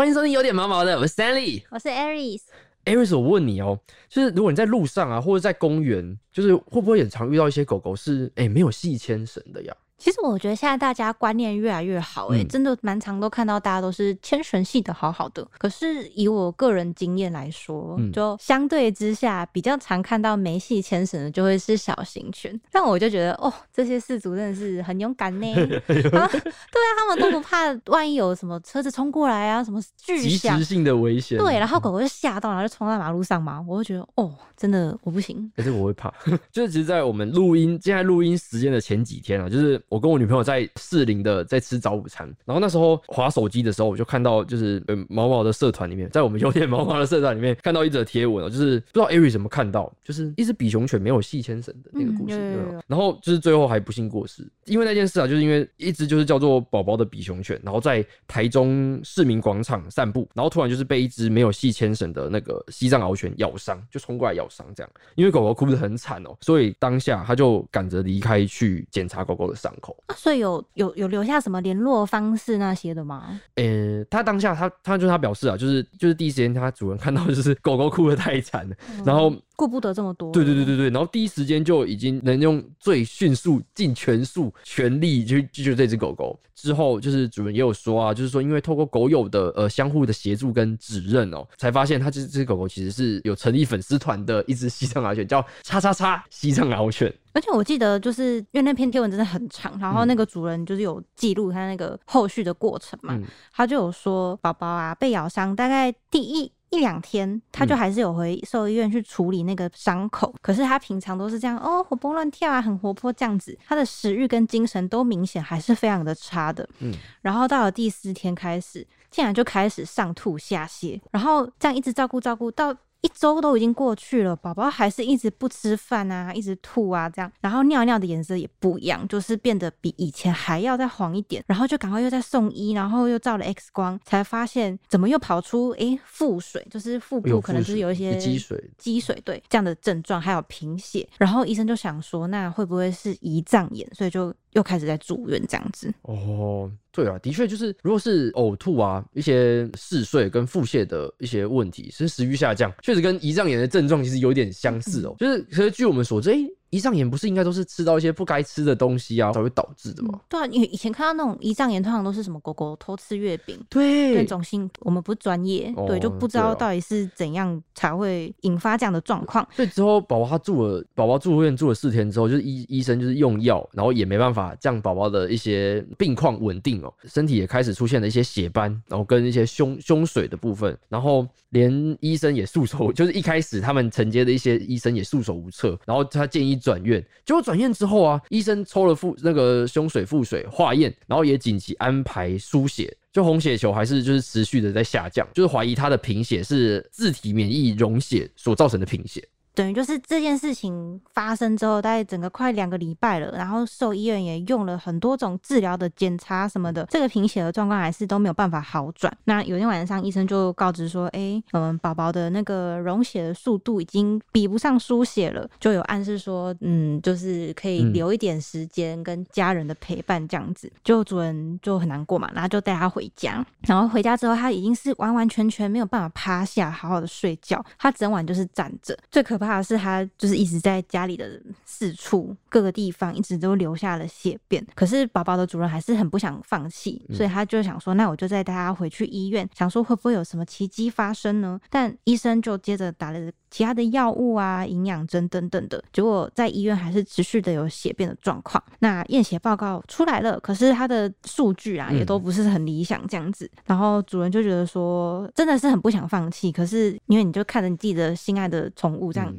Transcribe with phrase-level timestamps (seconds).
[0.00, 1.62] 欢迎收听有点毛毛的，我是 Stanley。
[1.68, 2.40] 我是 Aries。
[2.86, 3.78] Aries，我问你哦，
[4.08, 9.76] 就是如果你在路上啊，或者在公园，就是会不会很常遇到一些狗狗是哎、没有系牵绳的呀？
[10.00, 15.46] 其实我觉得现在大家观念越来越好、欸，嗯真的蛮常都看到大家都是牵绳系的好好的。
[15.58, 22.58] 可是以我个人经验来说，嗯就相对之下比较常看到没系牵绳的，就会是小型犬。
[22.72, 25.60] 但我就觉得，哦，这些饲主真的是很勇敢呢、 啊。
[25.60, 30.64] 对啊，他们都不怕，万一有什么车子冲过来啊，什么巨及响时。
[30.64, 31.36] 性的危险。
[31.38, 35.50] 对，然后狗狗就吓到，然后就冲到马路上嘛，我就觉得哦，真的我不行。
[35.56, 36.10] 可是我会怕，
[36.50, 64.90] 就是其实，在我们录音现在录音时间的前几天啊，就是我跟我女朋友在士林的在吃早午餐，然后那时候划手机的时候，我就看到就是呃毛毛的社团里面，在我们有点 毛毛的社团里面看到一则贴文哦，就是不知道 Ari 怎么看到，就是一只比熊犬没有系牵绳的那个故事，嗯有有对吧有然后就是最后还不幸过世，因为那件事啊，就是因为一只就是叫做宝宝的比熊犬，然后在台中市民广场散步，然后突然就是被一只没有系牵绳的那个西藏獒犬咬伤，就冲过来咬伤这样。
[65.16, 69.96] 因为狗狗哭得很惨哦，所以当下他就赶着离开去检查狗狗的伤口。
[70.06, 73.40] 啊所以有有有留下什么联络方式那些的吗？
[73.56, 80.32] 呃，他当下他他就是他表示啊，就是就是第一时间他主人看到就是狗狗哭的太惨了，然后顾不得这么多。
[80.32, 86.38] 对对对对对，然后第一时间就已经能用最迅速、尽全速、全力去去救这只狗狗。
[86.54, 97.12] 之后就是主人也有说啊，就是说因为透过狗友的呃相互的协助跟指认哦，才发现它这只狗狗其实是有成立粉丝团的一只西藏獒犬，叫叉叉叉西藏獒犬。
[97.32, 106.50] 而且我记得，就是因为那篇贴文真的很长，然后那个主人就是有记录他那个后续的过程嘛，嗯他就有说宝宝啊被咬伤，大概第一。
[106.70, 107.78] 一两天，他就嗯。
[107.78, 116.68] 还是有回兽医院去处理那个伤口，可是他平常都是这样哦，活蹦乱跳啊，很活泼这样子，他的食欲跟精神都明显还是非常的差的。
[116.78, 116.94] 嗯。
[117.22, 143.88] 然后到了第四天开始，竟然就开始上吐下泻，然后这样一直照顾照顾到一周都已经过去了，宝宝还是一直不吃饭啊，一直吐啊，这样，然后尿尿的颜色也不一样，就是变得比以前还要再黄一点，然后就赶快又在送医，然后又照了 X 光，才发现怎么又跑出诶腹水，就是腹部可能就是有一些积水，积水对这样的症状，还有贫血，然后医生就想说，那会不会是胰脏炎？
[143.94, 145.92] 所以就又开始在住院这样子。
[146.02, 155.14] 哦，对啊，的确就是，如果是呕吐啊，一些嗜睡跟腹泻的一些问题，是食欲下降，确实跟胰脏炎的症状其实有点相似哦。
[155.18, 156.38] 就是，可是据我们所知，哎、
[156.70, 160.20] 胰脏炎不是应该都是吃到一些不该吃的东西啊才会导致的吗？
[160.28, 163.58] 对啊，因为以前看到那种胰脏炎，通常都是什么狗狗偷吃月饼。
[163.68, 169.46] 对那种性，我们不是专业，哦对，就不知道到底是怎样才会引发这样的状况。
[169.54, 192.96] 所以之后宝宝他住了，宝宝住院住了四天之后，就是医医生就是用药，然后也没办法让宝宝的一些病况稳定哦，身体也开始出现了一些血斑，然后跟一些胸胸水的部分，然后连医生也束手， 就是一开始他们承接的一些医生也束手无策，然后他建议转院，结果转院之后啊，医生抽了腹那个胸水、腹水化验，然后也紧急安排输血。
[193.12, 199.26] 就红血球还是就是持续的在下降，就是怀疑他的贫血是自体免疫溶血所造成的贫血。
[199.54, 209.12] 等于就是这件事情发生之后，大概整个快两个礼拜了，然后兽医院也用了很多种治疗的检查什么的，这个贫血的状况还是都没有办法好转。
[209.24, 220.70] 那有天晚上，医生就告知说，哎、嗯，宝宝的那个溶血的速度已经比不上输血了，就有暗示说，嗯，就是可以嗯留一点时间跟家人的陪伴这样子。
[220.84, 228.96] 就主人就很难过嘛，然后就带他回家，然后回家之后，他已经是完完全全没有办法趴下好好的睡觉，他整晚就是站着。
[229.10, 234.64] 最可怕的是，他就是一直在家里的四处各个地方一直都留下了血便。
[234.74, 241.58] 可是宝宝的主人还是很不想放弃，所以他就想说，那我就再带他回去医院，想说会不会有什么奇迹发生呢？
[241.68, 248.62] 但医生就接着打了其他的药物啊、营养针等等的，结果在医院还是持续的有血便的状况。
[248.78, 253.50] 那验血报告出来了，可是他的数据啊嗯也都不是很理想这样子。
[253.66, 259.38] 然后主人就觉得说，真的是很不想放弃，可是因为你就看着你自己的心爱的宠物这样嗯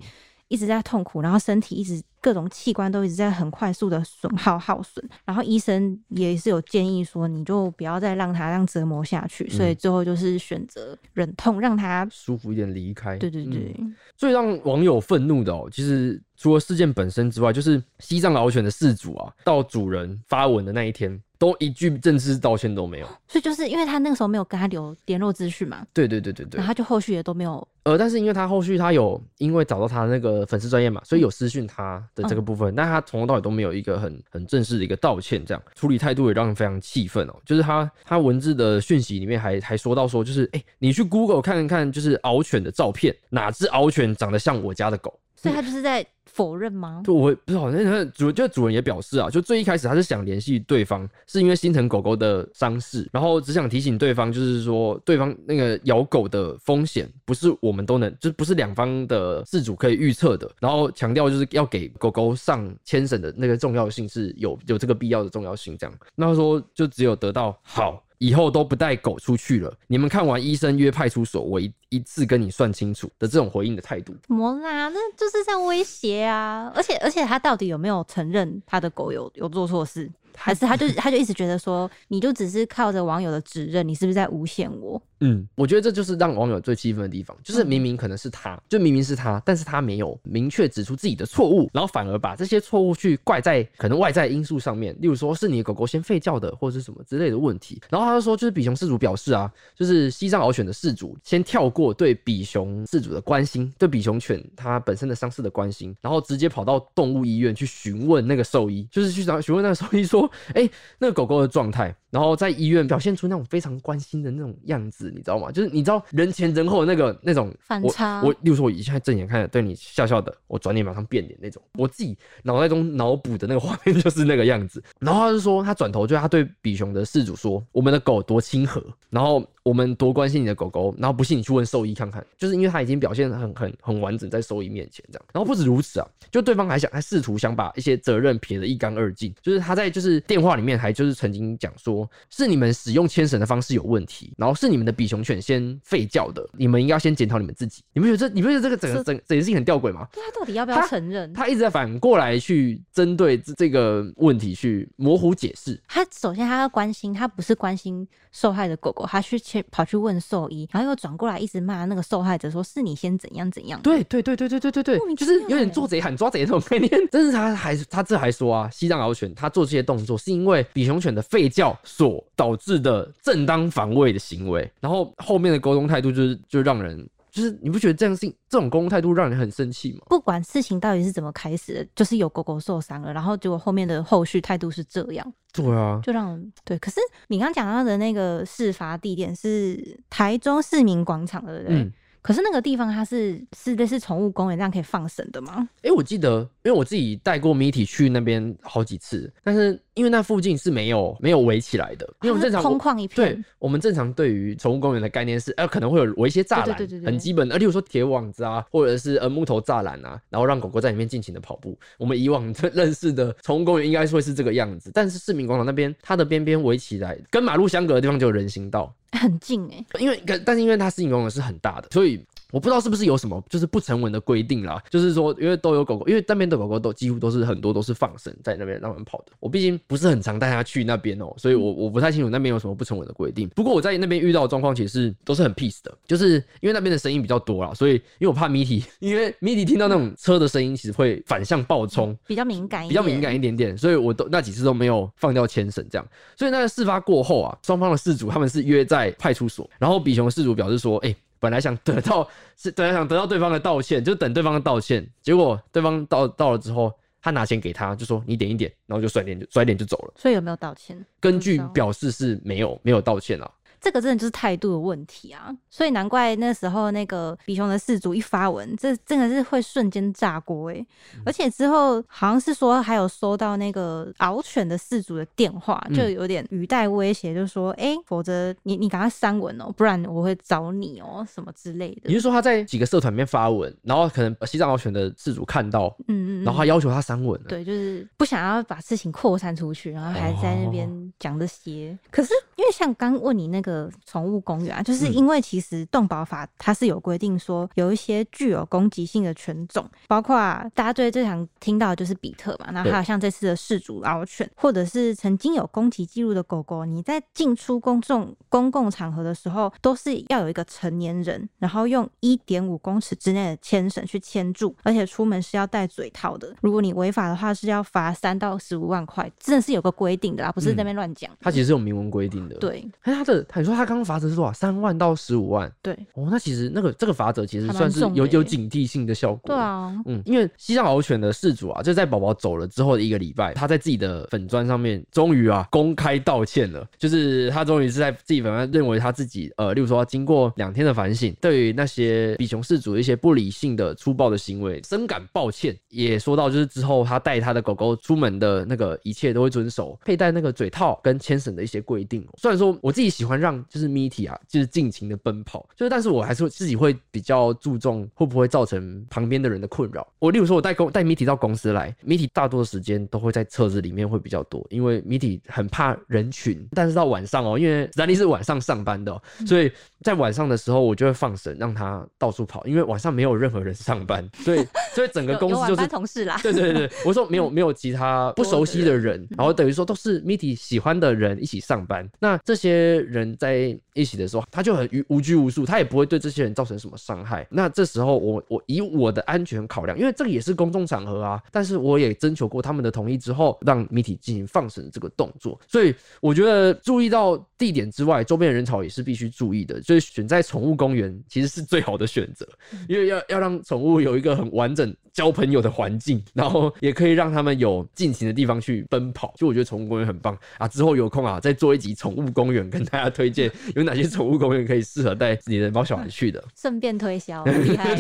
[0.52, 13.18] 一直在痛苦，然后身体一直各种器官都一直在很快速的损耗耗损，然后医生也是有建议说，你就不要再让他这样折磨下去，所以最后就是选择忍痛让他，舒服一点离开。
[13.18, 13.96] 对对对，嗯。
[14.18, 23.08] 最让网友愤怒的哦，其实除了事件本身之外，就是西藏獒犬的饲主啊，到主人发文的那一天，都一句正式道歉都没有。
[23.28, 26.70] 所以就是因为他那个时候没有跟他留联络资讯嘛，对对对对对然后。
[26.70, 27.68] 他就后续也都没有。
[27.84, 37.36] 呃，但是因为他后续他有因为找到他那个粉丝专业嘛，所以有私讯他的这个部分，但他从头到尾都没有一个很很正式的一个道歉，这样处理态度也让人非常气愤哦。
[37.44, 45.20] 就是他他文字的讯息里面还还说到说，就是哎、你去 Google 看一看，就是獒犬的照片，哪只獒犬长得像我家的狗？
[45.36, 47.02] 所以他就是在否认吗？
[47.06, 65.94] 就我不知道，那主就主人也表示啊，就最一开始他是想联系对方，是因为心疼狗狗的伤势，然后只想提醒对方，就是说对方那个咬狗的风险不是我们都能，就不是两方的饲主可以预测的，然后强调就是要给狗狗上牵绳的那个重要性是有有这个必要的重要性，这样。
[66.16, 68.04] 那他说就只有得到好。
[68.22, 69.74] 以后都不带狗出去了。
[69.88, 74.14] 你们看完医生约派出所，我一一次跟你算清楚的这种回应的态度。
[74.22, 74.90] 怎么啦？
[74.90, 76.72] 那就是在威胁啊！
[76.76, 80.08] 而且而且他到底有没有承认他的狗有有做错事？
[80.36, 85.02] 还是他就 他就一直觉得说，你就只是靠着网友的指认，你是不是在诬陷我？
[85.24, 97.80] 嗯，我觉得这就是让网友最气愤的地方，就是明明可能是他，就明明是他，但是他没有明确指出自己的错误，然后反而把这些错误去怪在可能外在因素上面，例如说是你的狗狗先吠叫的，或者是什么之类的问题。
[97.90, 110.21] 然后他就说，就是比熊事主表示啊，就是西藏獒犬的事主先跳过对比熊事主的关心，对比熊犬它本身的伤势的关心，然后直接跑到动物医院去询问那个兽医，就是去找询问那个兽医说，
[110.54, 110.70] 哎、
[111.00, 115.52] 那个狗狗的状态，然后在医院表现出那种非常关心的那种样子，你知道吗？
[115.52, 124.84] 就是你知道人前人后的那个那种我反差我，例如说，我一下正眼看着对你笑笑的，我转脸马上变脸那种，我自己脑袋中脑补的那个画面就是那个样子。
[125.00, 135.26] 然后他就说，他转头就他对比熊的事主说，我们的狗多亲和，然后我们多关心你的狗狗，然后不信你去问兽医看看，就是因为他已经表现得很很很完整在兽医面前这样。
[135.32, 147.84] 然后不止如此啊，就对方还想还试图想把一些责任撇得一干二净，就是他在就是电话里面还就是曾经讲说，是你们使用牵绳的方式有问题，然后是你们的比熊犬先吠叫的，你们应该要先检讨你们自己。
[147.94, 150.08] 你不觉得这你不觉得这个整个整整件事情很吊诡吗？
[150.12, 151.32] 对他到底要不要承认？
[151.34, 155.82] 他一直在反过来去针对这这个问题去模糊解释。
[155.88, 163.80] 他首先他要关心，他不是关心受害的狗狗，他去去跑去问兽医，然后又转过来一直骂那个受害者，说是你先怎样怎样。
[163.82, 166.92] 对对对对对对对就是有点做贼喊抓贼的那种概念。
[167.12, 180.00] 但是他还他这还说啊，西藏獒犬他做这些动作是因为比熊犬的吠叫所导致的正当防卫的行为，然后后面的沟通态度就是就让人就是你不觉得这样是这种沟通态度让人很生气吗？
[180.08, 186.78] 不管事情到底是怎么开始的，就是有狗狗受伤了，然后结果后面的后续态度是这样，对啊，就让人对。
[186.80, 191.78] 可是你刚讲到的那个事发地点是台中市民广场，对不对？
[191.78, 191.94] 嗯。
[192.22, 195.68] 可是那个地方它是是类似宠物公园，这样可以放绳的吗？
[195.82, 211.78] 哎、我记得，因为我自己带过 Mitty 去那边好几次，但是因为那附近是没有没有围起来的，因为我们正常空旷一片对，我们正常对于宠物公园的概念是，呃，可能会有围一些栅栏，很基本的，呃，例如说铁网子啊，或者是呃木头栅栏啊，然后让狗狗在里面尽情的跑步。
[211.98, 222.24] 我们以往认识的宠物公园应该是会是这个样子，但是市民广场那边它的边边围起来，跟马路相隔的地方就有人行道，很近哎、因为但是因为它市民公园是很大的，所以。
[222.52, 229.32] 我不知道是不是有什么就是不成文的规定啦，就是说，因为都有狗狗，因为那边的狗狗都几乎都是很多都是放生在那边让人跑的。
[229.40, 233.48] 我毕竟不是很常带它去那边哦、所以我我不太清楚那边有什么不成文的规定。
[233.50, 246.08] 不过我在那边遇到的状况其实都是很 peace 的，就是因为那边的声音比较多啦，所以因为我怕 Mitty， 因为 Mitty 听到那种车的声音，其实会反向爆冲，比较敏感一点，比较敏感一点点，所以我都那几次都没有放掉牵绳这样。
[246.36, 260.14] 所以那个事发过后啊，双方的事主他们是约在派出所，然后比熊的事主表示说，哎、本来想得到是本来想得到对方的道歉，就等对方的道歉，结果对方到到了之后，他拿钱给他，就说你点一点，然后就甩脸就甩脸就走了。
[260.16, 261.04] 所以有没有道歉？
[261.20, 263.50] 根据表示是没有没有道歉啊，
[263.82, 265.52] 这个真的就是态度的问题啊！
[265.70, 270.76] 所以难怪那时候那个比熊的事主一发文，这真的是会瞬间炸锅哎、
[271.16, 282.10] 嗯而且之后好像是说还有收到那个獒犬的事主的电话，嗯就有点语带威胁，就说哎、否则你你赶快删文哦，不然我会找你哦，什么之类的。
[282.10, 291.98] 也就是说他在几个社团里面发文，然后可能西藏獒犬的事主看到，嗯嗯嗯，然后他要求他删文，对，就是不想要把事情扩散出去，然后还在那边哦讲这些。
[292.12, 293.71] 可是因为像刚问你那个
[294.06, 316.54] 宠物公园啊，就是嗯因为其实动保法它是有规定说，有一些具有攻击性的犬种，包括、啊、大家最最常听到的就是比特嘛，然后还有像这次的氏族獒犬，或者是曾经有攻击记录的狗狗，你在进出公众公共场合的时候，都是要有一个成年人，然后用一点五公尺之内的牵绳去牵住，而且出门是要戴嘴套的。
[316.62, 321.30] 如果你违法的话，是要罚三到十五万块，真的是有个规定的啦，不是在那边乱讲。
[321.40, 324.52] 它其实是有明文规定的。，对哎，他的你说他刚刚罚则是多少？
[324.52, 325.72] 三万到十五万。
[325.82, 329.42] 对哦，那其实那个这个罚则其实算是有有警惕性的效果。
[329.46, 329.56] 对。
[329.56, 336.86] 啊，嗯，因为西藏獒犬的事主啊，就在宝宝走了之后的一个礼拜，他在自己的粉砖上面终于啊公开道歉了。
[336.98, 352.26] 就是他终于是在自己粉砖认为他自己呃，例如说经过两天的反省，对于那些比熊事主一些不理性的粗暴的行为深感抱歉，也说到就是之后他带他的狗狗出门的那个一切都会遵守佩戴那个嘴套跟牵绳的一些规定。
[352.38, 360.08] 虽然说我自己喜欢让就是 Mitty 啊，就是尽情的奔跑，就是但是我还是会自己会比较注重会不会造成旁边的人的困扰。
[360.20, 366.68] 我例如说我带公带 Mitty 到公司来，Mitty 大多的时间都会在车子里面会比较多，因为 Mitty 很怕人群。
[366.72, 376.40] 但是到晚上哦，因为史丹利是晚上上班的哦、所以在晚上的时候我就会放绳让他到处跑，因为晚上没有任何人上班，所以 所以整个公司就是同事啦。
[376.42, 382.08] 对对对，我说没有没有其他不熟悉的人，然后等于说都是 Mitty 喜欢的人一起上班。
[382.20, 387.48] 那这些人在一起的时候，他就很无无拘无束，他也不会对这些人造成什么伤害。
[387.50, 395.60] 那这时候我我以我的安全考量，因为这个也是公众场合啊，但是我也征求过他们的同意之后，让 Mitty 进行放绳这个动作。
[395.68, 399.82] 所以我觉得注意到地点之外，周边的人潮也是必须注意的。
[399.82, 402.48] 所以选在宠物公园其实是最好的选择。
[402.88, 409.34] 因为要要让宠物有一个很完整交朋友的环境，然后也可以让他们有尽情的地方去奔跑。
[409.36, 410.68] 就我觉得宠物公园很棒啊！
[410.68, 416.44] 之后有空啊，再做一集宠物公园，跟大家推荐 有哪些宠物公园可以适合带你的猫小孩去的。
[416.56, 417.96] 顺便推销，很 厉害。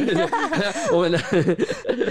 [0.91, 1.19] 我们的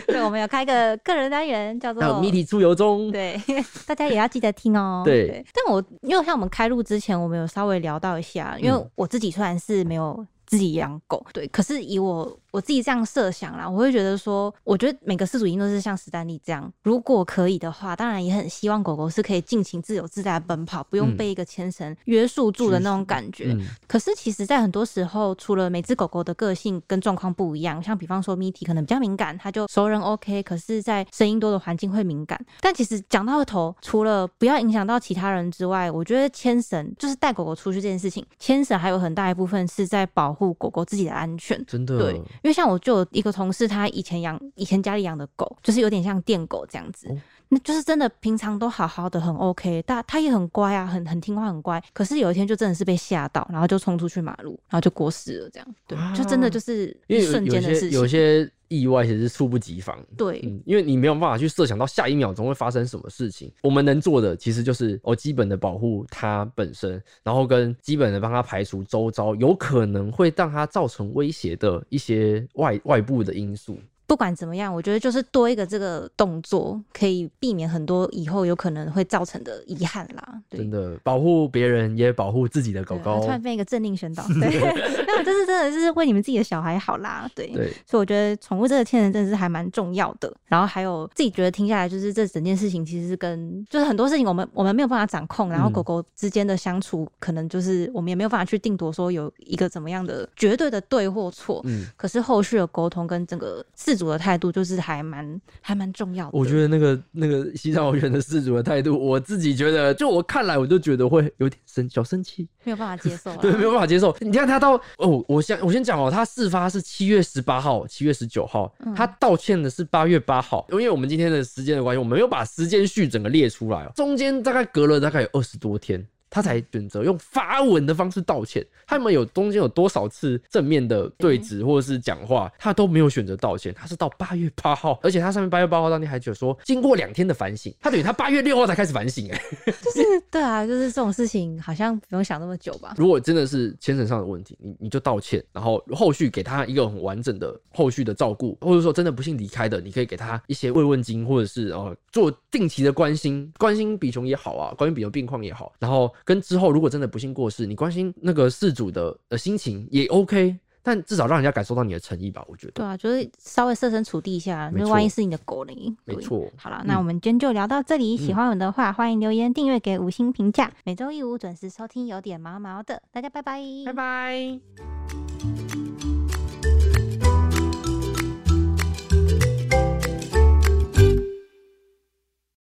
[0.07, 3.41] 对，我们有开个个人单元，叫做还有 Mitty 出游中，对，
[3.87, 5.03] 大家也要记得听哦。
[5.05, 23.53] 对但我因为像我们开录之前，我们有稍微聊到一下，因为嗯我自己虽然是没有自己养狗，对，可是以我我自己这样设想啦，我会觉得说，我觉得每个饲主一定都是像史丹利这样，如果可以的话，当然也很希望狗狗是可以尽情自由自在地奔跑，不用嗯被一个牵绳约束住的那种感觉。
[23.53, 32.41] 嗯，可是其实，在很多时候，除了每只狗狗的个性跟状况不一样，像比方说 Mitty 可能比较敏感，它就熟人 OK，可是，在声音多的环境会敏感。
[32.61, 41.63] 但其实讲到头，除了不要影响到其他人之外，我觉得牵绳就是带狗狗出去这件事情，牵绳还有很大一部分是在保护狗狗自己的安全。
[41.67, 47.17] 真的，对，因为像我就有一个同事，他以前养以前家里养的狗，就是有点像电狗这样子，哦
[47.53, 51.83] 那就是真的平常都好好的，很 OK，但他也很乖啊，很很听话，很乖。
[51.93, 58.09] 可是有一天就真的是被吓到，然后就冲出去马路，然后就过世了，这样对，就真的就是一瞬间的有些有事情。
[58.09, 60.03] 些意外其实是猝不及防。
[60.17, 63.53] 对，嗯，因为你没有办法去设想到下一秒钟会发生什么事情。
[63.63, 73.79] 我们能做的其实就是哦，基本的保护它本身，然后跟基本的帮它排除周遭有可能会让它造成威胁的一些外外部的因素。
[74.11, 80.43] 不管怎么样，我觉得就是多一个这个动作，可以避免很多以后有可能会造成的遗憾啦。
[80.49, 80.69] 对真。
[80.69, 83.29] 的保护别人也保护自己的狗狗突。
[83.29, 84.59] 然变一个政令宣导，对，
[85.07, 90.33] 那我，这是真的是为你们自己的小孩好啦，对，对，所以我觉得宠物这个天人真的是还蛮重要的。
[90.47, 101.61] 然后还有自己觉得听下来，就是这整件事情其实是跟就是很多事情我们我们没有办法掌控，然后嗯狗狗之间的相处，可能就是我们也没有办法去定夺说有一个怎么样的绝对的对或错。
[101.65, 106.31] 嗯，可是后续的沟通跟整个饲主的态度，就是还蛮还蛮重要的。
[106.33, 112.49] 我觉得那个那个西藏獒犬的事主的态度，我自己觉得，就我看来，我就觉得会有点生小生气。
[112.65, 114.17] 没有办法接受、啊， 对，没有办法接受。
[114.21, 120.67] 你看他到哦，我先我先讲哦，他事发是七月十八号、七月十九号，嗯他道歉的是八月八号。
[120.71, 126.07] 因为我们今天的时间的关系，我们没有把时间序整个列出来哦，中间大概隔了大概有二十多天。
[126.31, 128.65] 他才选择用发文的方式道歉。
[128.87, 133.75] 他们有中间有多少次正面的对质或者是讲话，他都没有选择道歉。
[133.75, 139.31] 他是到八月八号，而且他上面八月八号当天还就说，经过两天的反省， 他等于他八月六号才开始反省。
[139.31, 142.95] 哎，就是对啊，就是这种事情好像不用想那么久吧。
[142.97, 160.59] 如果真的是牵绳上的问题，你你就道歉，然后后续给他一个很完整的后续的照顾，或者说真的不幸离开的，你可以给他一些慰问金，或者是呃做定期的关心，关心比熊也好啊，关心比熊病况也好，然后跟之后如果真的不幸过世，你关心那个事主的呃心情也 OK。
[160.83, 162.73] 但至少让人家感受到你的诚意吧，我觉得。
[162.73, 165.75] 对啊，就是稍微设身处地一下，没那万一是你的狗嘞？
[166.07, 168.17] 对没错好了，嗯那我们今天就聊到这里。
[168.17, 170.73] 喜嗯欢我们的话，欢迎留言、订阅、给五星评价。
[170.85, 175.20] 每周一五准时收听，有点毛毛的，大家拜拜，拜拜。